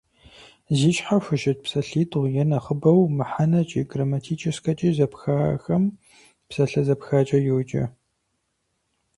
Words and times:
Зи 0.77 0.91
щхьэ 0.95 1.17
хущыт 1.23 1.57
псалъитӏу 1.63 2.25
е 2.41 2.43
нэхъыбэу 2.49 2.99
мыхьэнэкӏи 3.17 3.81
грамматическэкӏи 3.89 4.89
зэпхахэм 4.97 5.83
псалъэ 6.47 6.81
зэпхакӏэ 6.87 7.39
йоджэ. 7.47 7.83